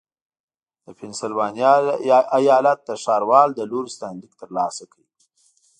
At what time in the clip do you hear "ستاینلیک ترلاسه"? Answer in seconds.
3.95-4.83